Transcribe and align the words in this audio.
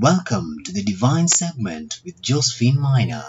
Welcome 0.00 0.56
to 0.64 0.72
the 0.72 0.82
Divine 0.82 1.28
Segment 1.28 2.00
with 2.04 2.20
Josephine 2.20 2.80
Minor. 2.80 3.22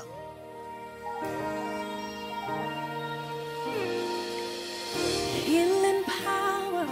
Healing 5.43 6.04
power 6.05 6.88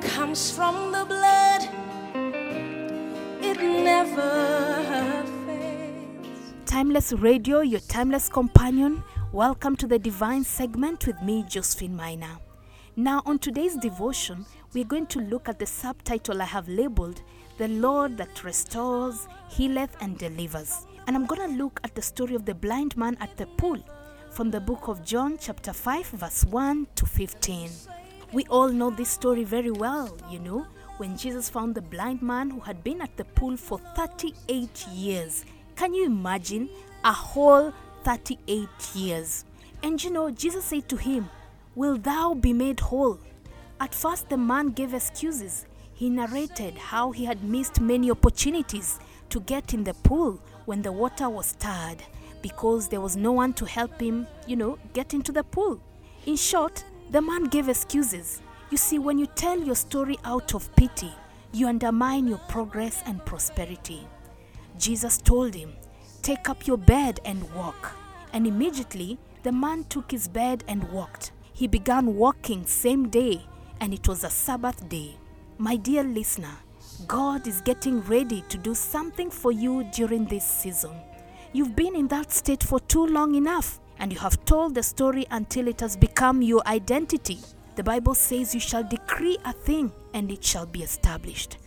comes 0.00 0.50
from 0.50 0.90
the 0.90 1.04
blood. 1.04 1.68
It 3.44 3.58
never 3.60 5.22
fails. 5.46 6.54
Timeless 6.66 7.12
Radio, 7.12 7.60
your 7.60 7.78
timeless 7.78 8.28
companion. 8.28 9.04
Welcome 9.30 9.76
to 9.76 9.86
the 9.86 10.00
divine 10.00 10.42
segment 10.42 11.06
with 11.06 11.22
me, 11.22 11.44
Josephine 11.48 11.94
Minor. 11.94 12.40
Now, 12.96 13.22
on 13.24 13.38
today's 13.38 13.74
devotion, 13.76 14.44
we're 14.74 14.84
going 14.84 15.06
to 15.06 15.20
look 15.20 15.48
at 15.48 15.58
the 15.58 15.64
subtitle 15.64 16.42
I 16.42 16.44
have 16.44 16.68
labeled 16.68 17.22
The 17.56 17.68
Lord 17.68 18.18
that 18.18 18.44
Restores, 18.44 19.26
Healeth, 19.48 19.96
and 20.02 20.18
Delivers. 20.18 20.86
And 21.06 21.16
I'm 21.16 21.24
going 21.24 21.40
to 21.50 21.56
look 21.56 21.80
at 21.84 21.94
the 21.94 22.02
story 22.02 22.34
of 22.34 22.44
the 22.44 22.54
blind 22.54 22.94
man 22.98 23.16
at 23.18 23.34
the 23.38 23.46
pool 23.46 23.78
from 24.30 24.50
the 24.50 24.60
book 24.60 24.88
of 24.88 25.02
John, 25.06 25.38
chapter 25.40 25.72
5, 25.72 26.06
verse 26.08 26.44
1 26.44 26.86
to 26.96 27.06
15. 27.06 27.70
We 28.30 28.44
all 28.50 28.68
know 28.68 28.90
this 28.90 29.08
story 29.08 29.44
very 29.44 29.70
well, 29.70 30.14
you 30.30 30.40
know, 30.40 30.66
when 30.98 31.16
Jesus 31.16 31.48
found 31.48 31.74
the 31.74 31.80
blind 31.80 32.20
man 32.20 32.50
who 32.50 32.60
had 32.60 32.84
been 32.84 33.00
at 33.00 33.16
the 33.16 33.24
pool 33.24 33.56
for 33.56 33.78
38 33.96 34.86
years. 34.88 35.46
Can 35.76 35.94
you 35.94 36.04
imagine 36.04 36.68
a 37.04 37.12
whole 37.12 37.72
38 38.04 38.68
years? 38.94 39.46
And 39.82 40.02
you 40.04 40.10
know, 40.10 40.30
Jesus 40.30 40.66
said 40.66 40.90
to 40.90 40.96
him, 40.96 41.30
Will 41.74 41.96
thou 41.96 42.34
be 42.34 42.52
made 42.52 42.80
whole? 42.80 43.18
At 43.80 43.94
first, 43.94 44.28
the 44.28 44.36
man 44.36 44.68
gave 44.68 44.92
excuses. 44.92 45.64
He 45.94 46.10
narrated 46.10 46.74
how 46.74 47.12
he 47.12 47.24
had 47.24 47.42
missed 47.42 47.80
many 47.80 48.10
opportunities 48.10 49.00
to 49.30 49.40
get 49.40 49.72
in 49.72 49.82
the 49.82 49.94
pool 49.94 50.38
when 50.66 50.82
the 50.82 50.92
water 50.92 51.30
was 51.30 51.46
stirred 51.46 52.02
because 52.42 52.88
there 52.88 53.00
was 53.00 53.16
no 53.16 53.32
one 53.32 53.54
to 53.54 53.64
help 53.64 53.98
him, 53.98 54.26
you 54.46 54.54
know, 54.54 54.78
get 54.92 55.14
into 55.14 55.32
the 55.32 55.44
pool. 55.44 55.80
In 56.26 56.36
short, 56.36 56.84
the 57.10 57.22
man 57.22 57.44
gave 57.44 57.70
excuses. 57.70 58.42
You 58.70 58.76
see, 58.76 58.98
when 58.98 59.18
you 59.18 59.26
tell 59.26 59.58
your 59.58 59.74
story 59.74 60.18
out 60.24 60.54
of 60.54 60.74
pity, 60.76 61.12
you 61.52 61.68
undermine 61.68 62.26
your 62.26 62.40
progress 62.48 63.02
and 63.06 63.24
prosperity. 63.24 64.06
Jesus 64.78 65.16
told 65.16 65.54
him, 65.54 65.72
Take 66.20 66.50
up 66.50 66.66
your 66.66 66.76
bed 66.76 67.20
and 67.24 67.50
walk. 67.54 67.96
And 68.34 68.46
immediately 68.46 69.18
the 69.42 69.52
man 69.52 69.84
took 69.84 70.10
his 70.10 70.28
bed 70.28 70.64
and 70.68 70.84
walked. 70.92 71.32
He 71.62 71.68
began 71.68 72.16
walking 72.16 72.66
same 72.66 73.08
day, 73.08 73.40
and 73.80 73.94
it 73.94 74.08
was 74.08 74.24
a 74.24 74.30
Sabbath 74.30 74.88
day. 74.88 75.14
My 75.58 75.76
dear 75.76 76.02
listener, 76.02 76.56
God 77.06 77.46
is 77.46 77.60
getting 77.60 78.00
ready 78.00 78.42
to 78.48 78.58
do 78.58 78.74
something 78.74 79.30
for 79.30 79.52
you 79.52 79.84
during 79.92 80.24
this 80.24 80.44
season. 80.44 80.90
You've 81.52 81.76
been 81.76 81.94
in 81.94 82.08
that 82.08 82.32
state 82.32 82.64
for 82.64 82.80
too 82.80 83.06
long 83.06 83.36
enough, 83.36 83.78
and 84.00 84.12
you 84.12 84.18
have 84.18 84.44
told 84.44 84.74
the 84.74 84.82
story 84.82 85.24
until 85.30 85.68
it 85.68 85.78
has 85.78 85.96
become 85.96 86.42
your 86.42 86.66
identity. 86.66 87.38
The 87.76 87.84
Bible 87.84 88.16
says 88.16 88.54
you 88.54 88.60
shall 88.60 88.82
decree 88.82 89.38
a 89.44 89.52
thing, 89.52 89.92
and 90.14 90.32
it 90.32 90.42
shall 90.42 90.66
be 90.66 90.82
established. 90.82 91.58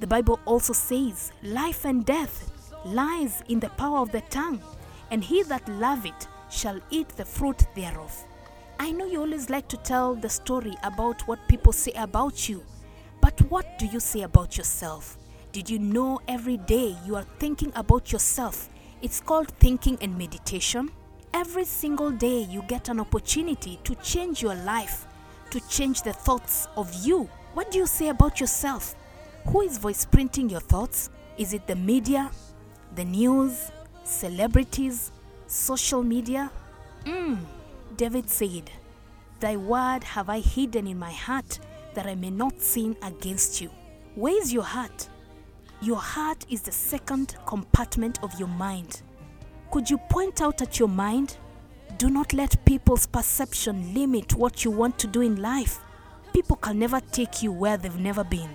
The 0.00 0.06
Bible 0.06 0.40
also 0.46 0.72
says, 0.72 1.30
Life 1.42 1.84
and 1.84 2.06
death 2.06 2.50
lies 2.86 3.42
in 3.50 3.60
the 3.60 3.68
power 3.68 3.98
of 3.98 4.12
the 4.12 4.22
tongue, 4.30 4.62
and 5.10 5.22
he 5.22 5.42
that 5.42 5.68
love 5.68 6.06
it 6.06 6.26
shall 6.48 6.80
eat 6.88 7.10
the 7.10 7.26
fruit 7.26 7.66
thereof. 7.74 8.24
I 8.78 8.90
know 8.90 9.06
you 9.06 9.20
always 9.20 9.50
like 9.50 9.68
to 9.68 9.76
tell 9.76 10.14
the 10.14 10.28
story 10.28 10.74
about 10.82 11.26
what 11.28 11.48
people 11.48 11.72
say 11.72 11.92
about 11.92 12.48
you, 12.48 12.62
but 13.20 13.40
what 13.50 13.78
do 13.78 13.86
you 13.86 14.00
say 14.00 14.22
about 14.22 14.56
yourself? 14.56 15.16
Did 15.52 15.70
you 15.70 15.78
know 15.78 16.20
every 16.28 16.56
day 16.56 16.96
you 17.06 17.16
are 17.16 17.26
thinking 17.38 17.72
about 17.76 18.10
yourself? 18.10 18.68
It's 19.02 19.20
called 19.20 19.48
thinking 19.58 19.98
and 20.00 20.16
meditation. 20.16 20.90
Every 21.34 21.64
single 21.64 22.10
day 22.10 22.40
you 22.42 22.62
get 22.68 22.88
an 22.88 23.00
opportunity 23.00 23.78
to 23.84 23.94
change 23.96 24.42
your 24.42 24.54
life, 24.54 25.06
to 25.50 25.60
change 25.68 26.02
the 26.02 26.12
thoughts 26.12 26.68
of 26.76 26.92
you. 27.04 27.28
What 27.54 27.70
do 27.70 27.78
you 27.78 27.86
say 27.86 28.08
about 28.08 28.40
yourself? 28.40 28.94
Who 29.48 29.62
is 29.62 29.78
voice 29.78 30.04
printing 30.04 30.48
your 30.48 30.60
thoughts? 30.60 31.10
Is 31.36 31.52
it 31.52 31.66
the 31.66 31.76
media, 31.76 32.30
the 32.94 33.04
news, 33.04 33.70
celebrities, 34.04 35.10
social 35.46 36.02
media? 36.02 36.50
Mm, 37.04 37.38
David 37.96 38.28
said, 38.30 38.70
Thy 39.40 39.56
word 39.56 40.04
have 40.04 40.28
I 40.28 40.40
hidden 40.40 40.86
in 40.86 40.98
my 40.98 41.10
heart 41.10 41.58
that 41.94 42.06
I 42.06 42.14
may 42.14 42.30
not 42.30 42.60
sin 42.60 42.96
against 43.02 43.60
you. 43.60 43.70
Where 44.14 44.40
is 44.40 44.52
your 44.52 44.62
heart? 44.62 45.08
Your 45.80 45.96
heart 45.96 46.46
is 46.48 46.62
the 46.62 46.72
second 46.72 47.36
compartment 47.44 48.22
of 48.22 48.38
your 48.38 48.48
mind. 48.48 49.02
Could 49.70 49.90
you 49.90 49.98
point 49.98 50.40
out 50.40 50.62
at 50.62 50.78
your 50.78 50.88
mind? 50.88 51.36
Do 51.98 52.08
not 52.08 52.32
let 52.32 52.64
people's 52.64 53.06
perception 53.06 53.94
limit 53.94 54.34
what 54.34 54.64
you 54.64 54.70
want 54.70 54.98
to 55.00 55.06
do 55.06 55.20
in 55.20 55.42
life. 55.42 55.80
People 56.32 56.56
can 56.56 56.78
never 56.78 57.00
take 57.00 57.42
you 57.42 57.52
where 57.52 57.76
they've 57.76 57.98
never 57.98 58.24
been. 58.24 58.50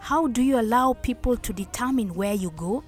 How 0.00 0.28
do 0.28 0.42
you 0.42 0.58
allow 0.60 0.92
people 0.92 1.36
to 1.36 1.52
determine 1.52 2.14
where 2.14 2.34
you 2.34 2.50
go? 2.50 2.84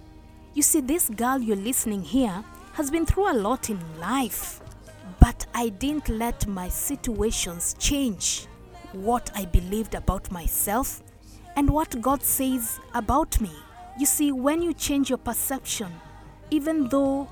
You 0.55 0.63
see, 0.63 0.81
this 0.81 1.09
girl 1.09 1.39
you're 1.39 1.57
listening 1.57 2.03
here 2.03 2.45
has 2.73 2.91
been 2.91 3.07
through 3.07 3.33
a 3.33 3.35
lot 3.35 3.71
in 3.71 3.81
life, 3.99 4.61
but 5.29 5.45
I 5.53 5.69
didn't 5.69 6.09
let 6.09 6.47
my 6.47 6.71
situations 6.71 7.77
change 7.79 8.47
what 8.93 9.31
I 9.35 9.45
believed 9.45 9.95
about 9.95 10.31
myself 10.33 11.03
and 11.55 11.69
what 11.69 12.01
God 12.01 12.23
says 12.23 12.81
about 12.95 13.39
me. 13.39 13.51
You 13.99 14.07
see, 14.07 14.33
when 14.33 14.63
you 14.63 14.73
change 14.73 15.11
your 15.11 15.19
perception, 15.19 15.93
even 16.51 16.89
though 16.89 17.29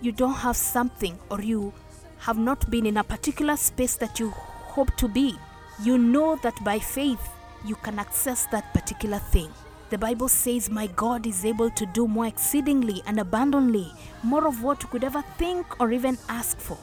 you 0.00 0.12
don't 0.12 0.40
have 0.46 0.56
something 0.56 1.18
or 1.28 1.42
you 1.42 1.74
have 2.20 2.38
not 2.38 2.70
been 2.70 2.86
in 2.86 2.96
a 2.96 3.04
particular 3.04 3.58
space 3.58 3.96
that 3.96 4.18
you 4.18 4.30
hope 4.30 4.96
to 4.96 5.06
be, 5.06 5.36
you 5.82 5.98
know 5.98 6.36
that 6.36 6.64
by 6.64 6.78
faith 6.78 7.28
you 7.66 7.74
can 7.74 7.98
access 7.98 8.46
that 8.46 8.72
particular 8.72 9.18
thing. 9.18 9.50
The 9.90 9.98
Bible 9.98 10.28
says, 10.28 10.70
My 10.70 10.86
God 10.86 11.26
is 11.26 11.44
able 11.44 11.68
to 11.68 11.84
do 11.84 12.08
more 12.08 12.28
exceedingly 12.28 13.02
and 13.06 13.20
abundantly, 13.20 13.92
more 14.22 14.48
of 14.48 14.62
what 14.62 14.82
you 14.82 14.88
could 14.88 15.04
ever 15.04 15.22
think 15.36 15.78
or 15.78 15.92
even 15.92 16.16
ask 16.30 16.58
for. 16.58 16.78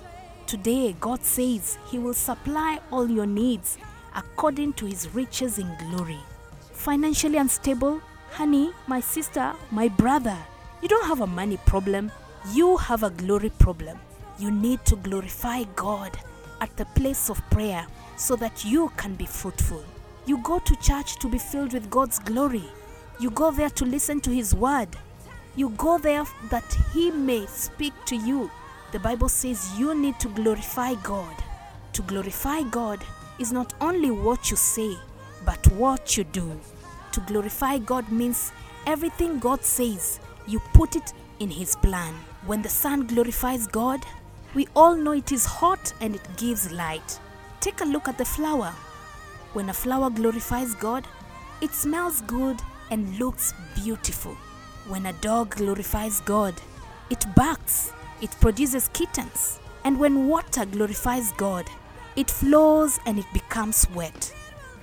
Today, 0.48 0.96
God 1.00 1.24
says 1.24 1.78
He 1.90 1.98
will 1.98 2.14
supply 2.14 2.80
all 2.92 3.10
your 3.10 3.26
needs 3.26 3.78
according 4.16 4.74
to 4.74 4.86
His 4.86 5.14
riches 5.14 5.58
in 5.58 5.70
glory. 5.78 6.20
Financially 6.72 7.38
unstable? 7.38 8.02
Honey, 8.32 8.72
my 8.88 9.00
sister, 9.00 9.54
my 9.72 9.88
brother, 9.88 10.38
you 10.82 10.88
don't 10.88 11.08
have 11.08 11.22
a 11.22 11.28
money 11.28 11.58
problem, 11.66 12.12
you 12.52 12.78
have 12.78 13.04
a 13.04 13.10
glory 13.10 13.52
problem. 13.52 13.98
You 14.40 14.52
need 14.52 14.84
to 14.86 14.96
glorify 14.98 15.64
God 15.76 16.18
at 16.60 16.76
the 16.78 16.86
place 16.86 17.30
of 17.30 17.42
prayer 17.50 17.86
so 18.18 18.36
that 18.38 18.66
you 18.66 18.92
can 18.98 19.16
be 19.16 19.26
fruitful. 19.26 19.84
You 20.26 20.38
go 20.40 20.60
to 20.60 20.76
church 20.78 21.20
to 21.20 21.28
be 21.30 21.38
filled 21.38 21.74
with 21.74 21.90
God's 21.90 22.20
glory. 22.20 22.64
You 23.20 23.30
go 23.30 23.52
there 23.52 23.70
to 23.70 23.86
listen 23.86 24.22
to 24.22 24.32
His 24.32 24.54
word. 24.56 24.90
You 25.56 25.70
go 25.78 25.98
there 25.98 26.26
that 26.50 26.66
He 26.94 27.12
may 27.12 27.46
speak 27.46 27.94
to 28.06 28.16
you. 28.16 28.50
The 28.94 29.00
Bible 29.00 29.28
says 29.28 29.72
you 29.76 29.96
need 29.96 30.20
to 30.20 30.28
glorify 30.28 30.94
God. 30.94 31.36
To 31.94 32.04
glorify 32.04 32.62
God 32.62 33.04
is 33.40 33.52
not 33.52 33.74
only 33.82 34.12
what 34.12 34.52
you 34.52 34.56
say, 34.56 34.96
but 35.44 35.66
what 35.72 36.16
you 36.16 36.24
do. 36.26 36.60
To 37.14 37.20
glorify 37.22 37.80
God 37.80 38.12
means 38.12 38.52
everything 38.86 39.40
God 39.40 39.64
says, 39.64 40.20
you 40.46 40.60
put 40.76 40.96
it 40.96 41.12
in 41.40 41.50
His 41.50 41.76
plan. 41.78 42.14
When 42.46 42.62
the 42.62 42.70
sun 42.70 43.08
glorifies 43.08 43.66
God, 43.66 44.06
we 44.54 44.68
all 44.76 44.94
know 44.94 45.14
it 45.14 45.32
is 45.32 45.44
hot 45.44 45.92
and 46.00 46.14
it 46.14 46.38
gives 46.38 46.72
light. 46.72 47.20
Take 47.62 47.82
a 47.82 47.86
look 47.86 48.08
at 48.08 48.20
the 48.20 48.26
flower. 48.26 48.76
When 49.54 49.70
a 49.70 49.74
flower 49.74 50.12
glorifies 50.12 50.76
God, 50.76 51.08
it 51.62 51.72
smells 51.72 52.22
good 52.22 52.62
and 52.92 53.18
looks 53.18 53.56
beautiful. 53.74 54.38
When 54.88 55.08
a 55.08 55.14
dog 55.14 55.56
glorifies 55.56 56.22
God, 56.22 56.54
it 57.10 57.26
barks, 57.36 57.92
it 58.22 58.32
produces 58.40 58.90
kittens. 58.94 59.60
And 59.84 60.00
when 60.00 60.28
water 60.28 60.66
glorifies 60.66 61.32
God, 61.34 61.66
it 62.16 62.30
flows 62.30 63.00
and 63.06 63.20
it 63.20 63.26
becomes 63.34 63.88
wet. 63.94 64.34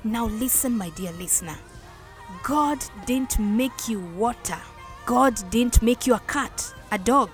Now, 0.04 0.26
listen, 0.26 0.76
my 0.76 0.90
dear 0.90 1.12
listener. 1.12 1.56
God 2.42 2.78
didn't 3.06 3.38
make 3.38 3.88
you 3.88 4.00
water, 4.16 4.58
God 5.04 5.38
didn't 5.50 5.82
make 5.82 6.06
you 6.06 6.14
a 6.14 6.20
cat, 6.20 6.74
a 6.92 6.98
dog. 6.98 7.30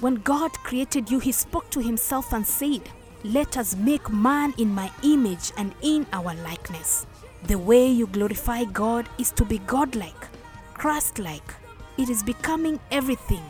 When 0.00 0.14
God 0.16 0.52
created 0.52 1.10
you, 1.10 1.18
He 1.18 1.32
spoke 1.32 1.68
to 1.70 1.80
Himself 1.80 2.32
and 2.32 2.46
said, 2.46 2.82
Let 3.22 3.56
us 3.56 3.76
make 3.76 4.08
man 4.10 4.54
in 4.56 4.74
my 4.74 4.90
image 5.02 5.52
and 5.56 5.74
in 5.82 6.06
our 6.12 6.34
likeness. 6.42 7.06
The 7.44 7.58
way 7.58 7.86
you 7.86 8.06
glorify 8.06 8.64
God 8.64 9.08
is 9.18 9.30
to 9.32 9.44
be 9.44 9.58
godlike, 9.66 10.28
Christ 10.74 11.18
like. 11.18 11.54
It 11.98 12.08
is 12.08 12.22
becoming 12.22 12.80
everything 12.90 13.42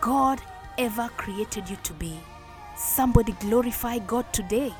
God 0.00 0.40
ever 0.78 1.08
created 1.16 1.68
you 1.68 1.76
to 1.82 1.92
be. 1.94 2.18
Somebody 2.76 3.32
glorify 3.40 3.98
God 3.98 4.32
today. 4.32 4.72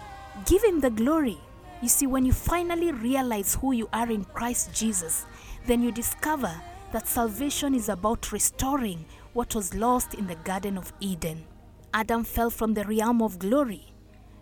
Give 0.46 0.62
Him 0.62 0.80
the 0.80 0.90
glory. 0.90 1.38
You 1.82 1.88
see, 1.88 2.06
when 2.06 2.24
you 2.24 2.32
finally 2.32 2.92
realize 2.92 3.54
who 3.54 3.72
you 3.72 3.88
are 3.92 4.10
in 4.10 4.24
Christ 4.24 4.74
Jesus, 4.74 5.26
then 5.66 5.82
you 5.82 5.92
discover 5.92 6.52
that 6.92 7.08
salvation 7.08 7.74
is 7.74 7.88
about 7.88 8.32
restoring 8.32 9.04
what 9.32 9.54
was 9.54 9.74
lost 9.74 10.14
in 10.14 10.26
the 10.26 10.36
Garden 10.36 10.78
of 10.78 10.92
Eden. 11.00 11.44
Adam 11.92 12.24
fell 12.24 12.50
from 12.50 12.74
the 12.74 12.84
realm 12.84 13.20
of 13.22 13.38
glory, 13.38 13.92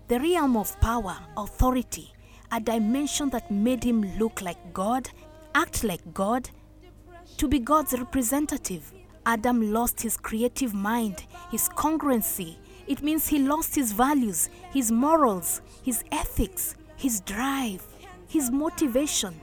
the 0.08 0.20
realm 0.20 0.56
of 0.56 0.78
power, 0.80 1.16
authority, 1.36 2.12
a 2.50 2.60
dimension 2.60 3.30
that 3.30 3.50
made 3.50 3.82
him 3.82 4.02
look 4.18 4.42
like 4.42 4.72
God, 4.74 5.08
act 5.54 5.82
like 5.84 6.12
God, 6.12 6.50
to 7.38 7.48
be 7.48 7.58
God's 7.58 7.94
representative. 7.94 8.92
Adam 9.24 9.72
lost 9.72 10.02
his 10.02 10.16
creative 10.16 10.74
mind, 10.74 11.24
his 11.52 11.68
congruency. 11.68 12.56
It 12.86 13.02
means 13.02 13.28
he 13.28 13.38
lost 13.38 13.74
his 13.74 13.92
values, 13.92 14.48
his 14.72 14.90
morals, 14.90 15.60
his 15.84 16.02
ethics, 16.10 16.74
his 16.96 17.20
drive, 17.20 17.86
his 18.26 18.50
motivation, 18.50 19.38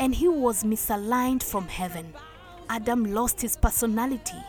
and 0.00 0.14
he 0.14 0.26
was 0.26 0.64
misaligned 0.64 1.42
from 1.42 1.68
heaven. 1.68 2.14
Adam 2.70 3.04
lost 3.04 3.42
his 3.42 3.56
personality, 3.58 4.42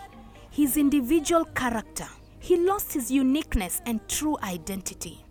his 0.49 0.77
individual 0.77 1.43
character. 1.45 2.07
He 2.39 2.55
lost 2.55 2.93
his 2.93 3.11
uniqueness 3.11 3.81
and 3.85 3.99
true 4.07 4.37
identity. 4.41 5.23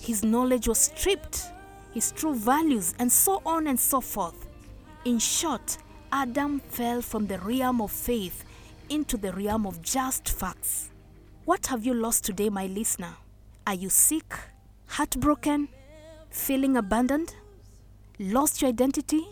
His 0.00 0.22
knowledge 0.22 0.68
was 0.68 0.78
stripped, 0.78 1.46
his 1.92 2.12
true 2.12 2.34
values, 2.34 2.94
and 2.98 3.10
so 3.10 3.40
on 3.46 3.66
and 3.66 3.80
so 3.80 4.02
forth. 4.02 4.46
In 5.06 5.18
short, 5.18 5.78
Adam 6.12 6.60
fell 6.60 7.00
from 7.00 7.26
the 7.26 7.38
realm 7.38 7.80
of 7.80 7.90
faith 7.90 8.44
into 8.90 9.16
the 9.16 9.32
realm 9.32 9.66
of 9.66 9.80
just 9.80 10.28
facts. 10.28 10.90
What 11.44 11.66
have 11.68 11.86
you 11.86 11.94
lost 11.94 12.24
today, 12.24 12.50
my 12.50 12.66
listener? 12.66 13.14
Are 13.66 13.74
you 13.74 13.88
sick, 13.88 14.34
heartbroken, 14.86 15.68
feeling 16.28 16.76
abandoned, 16.76 17.34
lost 18.18 18.60
your 18.60 18.68
identity? 18.68 19.24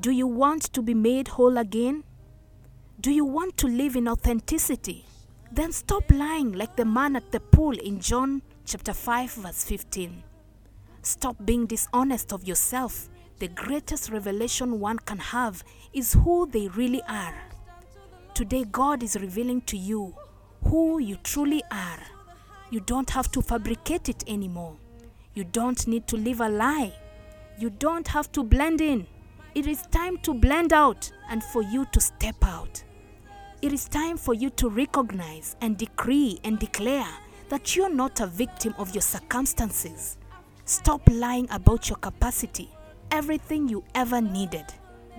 Do 0.00 0.10
you 0.10 0.26
want 0.26 0.72
to 0.72 0.80
be 0.80 0.94
made 0.94 1.28
whole 1.28 1.58
again? 1.58 2.04
Do 3.00 3.10
you 3.10 3.24
want 3.24 3.56
to 3.58 3.66
live 3.66 3.96
in 3.96 4.08
authenticity? 4.08 5.04
Then 5.50 5.72
stop 5.72 6.10
lying 6.10 6.52
like 6.52 6.76
the 6.76 6.84
man 6.84 7.16
at 7.16 7.32
the 7.32 7.40
pool 7.40 7.76
in 7.76 8.00
John 8.00 8.40
chapter 8.64 8.94
5 8.94 9.32
verse 9.32 9.64
15. 9.64 10.22
Stop 11.02 11.36
being 11.44 11.66
dishonest 11.66 12.32
of 12.32 12.44
yourself. 12.44 13.08
The 13.40 13.48
greatest 13.48 14.10
revelation 14.10 14.78
one 14.78 15.00
can 15.00 15.18
have 15.18 15.64
is 15.92 16.12
who 16.12 16.46
they 16.46 16.68
really 16.68 17.02
are. 17.08 17.34
Today, 18.34 18.64
God 18.64 19.02
is 19.02 19.16
revealing 19.16 19.60
to 19.62 19.76
you 19.76 20.14
who 20.64 20.98
you 20.98 21.16
truly 21.16 21.62
are. 21.70 22.00
You 22.70 22.80
don't 22.80 23.10
have 23.10 23.30
to 23.32 23.42
fabricate 23.42 24.08
it 24.08 24.24
anymore. 24.26 24.76
You 25.34 25.44
don't 25.44 25.86
need 25.86 26.06
to 26.08 26.16
live 26.16 26.40
a 26.40 26.48
lie. 26.48 26.94
You 27.58 27.68
don't 27.68 28.08
have 28.08 28.32
to 28.32 28.42
blend 28.42 28.80
in. 28.80 29.06
It 29.54 29.66
is 29.66 29.82
time 29.90 30.16
to 30.18 30.32
blend 30.32 30.72
out 30.72 31.10
and 31.28 31.44
for 31.44 31.62
you 31.62 31.84
to 31.92 32.00
step 32.00 32.36
out. 32.42 32.82
It 33.60 33.70
is 33.72 33.86
time 33.86 34.16
for 34.16 34.32
you 34.32 34.48
to 34.50 34.70
recognize 34.70 35.54
and 35.60 35.76
decree 35.76 36.40
and 36.42 36.58
declare 36.58 37.08
that 37.50 37.76
you're 37.76 37.94
not 37.94 38.20
a 38.20 38.26
victim 38.26 38.74
of 38.78 38.94
your 38.94 39.02
circumstances. 39.02 40.16
Stop 40.64 41.02
lying 41.10 41.46
about 41.50 41.90
your 41.90 41.98
capacity. 41.98 42.70
Everything 43.10 43.68
you 43.68 43.84
ever 43.94 44.22
needed, 44.22 44.64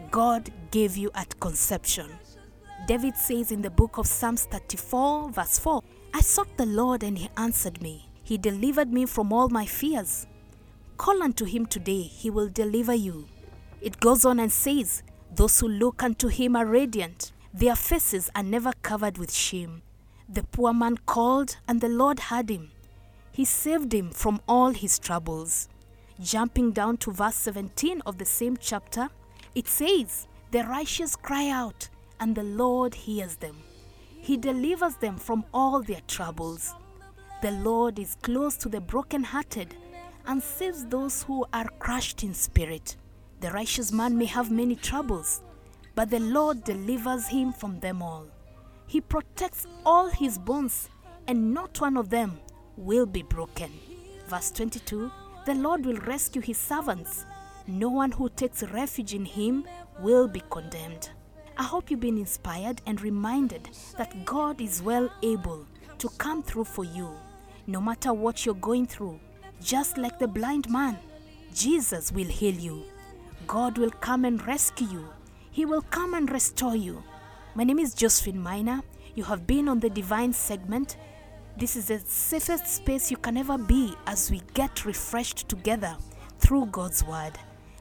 God 0.09 0.49
gave 0.71 0.97
you 0.97 1.11
at 1.13 1.39
conception. 1.39 2.09
David 2.85 3.15
says 3.15 3.53
in 3.53 3.61
the 3.61 3.69
book 3.69 3.97
of 3.97 4.05
Psalms 4.05 4.43
34, 4.43 5.29
verse 5.29 5.57
4 5.57 5.81
I 6.13 6.19
sought 6.19 6.57
the 6.57 6.65
Lord 6.65 7.01
and 7.01 7.17
he 7.17 7.29
answered 7.37 7.81
me. 7.81 8.09
He 8.23 8.37
delivered 8.37 8.91
me 8.91 9.05
from 9.05 9.31
all 9.31 9.47
my 9.47 9.65
fears. 9.65 10.27
Call 10.97 11.23
unto 11.23 11.45
him 11.45 11.65
today, 11.65 12.01
he 12.01 12.29
will 12.29 12.49
deliver 12.49 12.93
you. 12.93 13.29
It 13.79 14.01
goes 14.01 14.25
on 14.25 14.37
and 14.37 14.51
says, 14.51 15.01
Those 15.33 15.61
who 15.61 15.69
look 15.69 16.03
unto 16.03 16.27
him 16.27 16.57
are 16.57 16.65
radiant, 16.65 17.31
their 17.53 17.77
faces 17.77 18.29
are 18.35 18.43
never 18.43 18.73
covered 18.81 19.17
with 19.17 19.33
shame. 19.33 19.81
The 20.27 20.43
poor 20.43 20.73
man 20.73 20.97
called, 21.05 21.55
and 21.67 21.79
the 21.79 21.89
Lord 21.89 22.19
heard 22.19 22.49
him. 22.49 22.71
He 23.31 23.45
saved 23.45 23.93
him 23.93 24.11
from 24.11 24.41
all 24.45 24.71
his 24.71 24.99
troubles. 24.99 25.69
Jumping 26.19 26.71
down 26.71 26.97
to 26.97 27.11
verse 27.11 27.35
17 27.35 28.01
of 28.05 28.17
the 28.17 28.25
same 28.25 28.57
chapter, 28.57 29.09
it 29.55 29.69
says, 29.69 30.27
The 30.51 30.63
righteous 30.65 31.15
cry 31.15 31.49
out, 31.49 31.87
and 32.23 32.35
the 32.35 32.43
Lord 32.43 32.95
hears 32.95 33.35
them. 33.35 33.57
He 34.21 34.37
delivers 34.37 34.95
them 34.95 35.17
from 35.17 35.43
all 35.53 35.81
their 35.81 35.99
troubles. 36.07 36.73
The 37.41 37.51
Lord 37.51 37.99
is 37.99 38.15
close 38.21 38.55
to 38.59 38.69
the 38.69 38.79
brokenhearted 38.79 39.75
and 40.25 40.41
saves 40.41 40.85
those 40.85 41.23
who 41.23 41.45
are 41.51 41.67
crushed 41.79 42.23
in 42.23 42.33
spirit. 42.33 42.95
The 43.41 43.51
righteous 43.51 43.91
man 43.91 44.17
may 44.17 44.23
have 44.23 44.49
many 44.49 44.77
troubles, 44.77 45.41
but 45.95 46.09
the 46.09 46.21
Lord 46.21 46.63
delivers 46.63 47.27
him 47.27 47.51
from 47.51 47.81
them 47.81 48.01
all. 48.01 48.27
He 48.87 49.01
protects 49.01 49.67
all 49.85 50.07
his 50.07 50.37
bones, 50.37 50.87
and 51.27 51.53
not 51.53 51.81
one 51.81 51.97
of 51.97 52.09
them 52.09 52.39
will 52.77 53.05
be 53.05 53.23
broken. 53.23 53.69
Verse 54.29 54.49
22 54.51 55.11
The 55.45 55.55
Lord 55.55 55.85
will 55.85 55.99
rescue 56.07 56.41
his 56.41 56.57
servants. 56.57 57.25
No 57.67 57.89
one 57.89 58.13
who 58.13 58.29
takes 58.29 58.63
refuge 58.63 59.13
in 59.13 59.25
him 59.25 59.65
will 59.99 60.29
be 60.29 60.41
condemned. 60.49 61.09
I 61.57 61.63
hope 61.63 61.91
you've 61.91 61.99
been 61.99 62.17
inspired 62.17 62.81
and 62.85 62.99
reminded 63.01 63.69
that 63.97 64.25
God 64.25 64.59
is 64.59 64.81
well 64.81 65.09
able 65.21 65.67
to 65.99 66.09
come 66.17 66.41
through 66.41 66.65
for 66.65 66.83
you, 66.83 67.09
no 67.67 67.79
matter 67.79 68.11
what 68.11 68.45
you're 68.45 68.55
going 68.55 68.87
through. 68.87 69.19
Just 69.61 69.97
like 69.97 70.17
the 70.17 70.27
blind 70.27 70.69
man, 70.69 70.97
Jesus 71.53 72.11
will 72.11 72.27
heal 72.27 72.55
you. 72.55 72.83
God 73.45 73.77
will 73.77 73.91
come 73.91 74.25
and 74.25 74.45
rescue 74.47 74.87
you. 74.87 75.07
He 75.51 75.65
will 75.65 75.83
come 75.83 76.15
and 76.15 76.29
restore 76.31 76.75
you. 76.75 77.03
My 77.53 77.63
name 77.63 77.77
is 77.77 77.93
Josephine 77.93 78.41
Miner. 78.41 78.81
You 79.13 79.23
have 79.25 79.45
been 79.45 79.67
on 79.67 79.79
the 79.79 79.89
Divine 79.89 80.33
segment. 80.33 80.97
This 81.55 81.75
is 81.75 81.85
the 81.85 81.99
safest 81.99 82.67
space 82.67 83.11
you 83.11 83.17
can 83.17 83.37
ever 83.37 83.59
be 83.59 83.93
as 84.07 84.31
we 84.31 84.41
get 84.55 84.85
refreshed 84.85 85.47
together 85.47 85.95
through 86.39 86.65
God's 86.67 87.03
Word. 87.03 87.33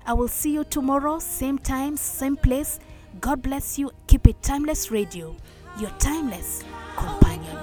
I 0.04 0.12
will 0.12 0.28
see 0.28 0.52
you 0.52 0.64
tomorrow, 0.64 1.18
same 1.20 1.58
time, 1.58 1.96
same 1.96 2.36
place. 2.36 2.78
God 3.20 3.42
bless 3.42 3.78
you. 3.78 3.90
Keep 4.06 4.26
it 4.28 4.42
Timeless 4.42 4.90
Radio, 4.90 5.36
your 5.78 5.90
timeless 5.98 6.64
companion. 6.96 7.56